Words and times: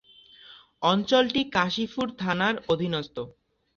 অঞ্চলটি 0.81 1.41
কাশীপুর 1.55 2.07
থানার 2.19 2.55
অধীনস্থ। 2.67 3.15